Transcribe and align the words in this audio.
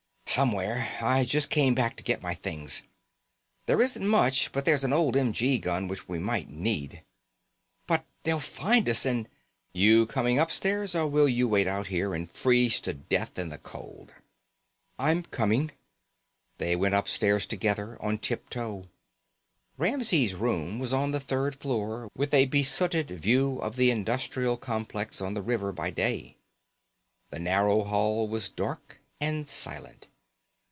"Somewhere. 0.31 0.87
I 1.01 1.25
just 1.25 1.49
came 1.49 1.75
back 1.75 1.97
to 1.97 2.05
get 2.05 2.21
my 2.21 2.35
things. 2.35 2.83
There 3.65 3.81
isn't 3.81 4.07
much, 4.07 4.53
but 4.53 4.63
there's 4.63 4.85
an 4.85 4.93
old 4.93 5.17
m.g. 5.17 5.59
gun 5.59 5.89
which 5.89 6.07
we 6.07 6.19
might 6.19 6.49
need." 6.49 7.03
"But 7.85 8.05
they'll 8.23 8.39
find 8.39 8.87
us, 8.87 9.05
and" 9.05 9.27
"You 9.89 10.05
coming 10.05 10.39
upstairs 10.39 10.95
or 10.95 11.05
will 11.05 11.27
you 11.27 11.49
wait 11.49 11.67
out 11.67 11.87
here 11.87 12.13
and 12.15 12.31
freeze 12.31 12.79
to 12.79 12.93
death 12.93 13.37
in 13.37 13.49
the 13.49 13.57
cold?" 13.57 14.13
"I'm 14.97 15.23
coming." 15.23 15.71
They 16.59 16.77
went 16.77 16.95
upstairs 16.95 17.45
together, 17.45 18.01
on 18.01 18.17
tip 18.17 18.49
toe. 18.49 18.85
Ramsey's 19.77 20.33
room 20.33 20.79
was 20.79 20.93
on 20.93 21.11
the 21.11 21.19
third 21.19 21.55
floor, 21.55 22.07
with 22.15 22.33
a 22.33 22.45
besooted 22.45 23.09
view 23.11 23.59
of 23.59 23.75
the 23.75 23.91
industrial 23.91 24.55
complex 24.55 25.19
on 25.19 25.33
the 25.33 25.41
river 25.41 25.73
by 25.73 25.89
day. 25.89 26.37
The 27.31 27.39
narrow 27.39 27.83
hall 27.83 28.29
was 28.29 28.47
dark 28.47 29.01
and 29.19 29.49
silent. 29.49 30.07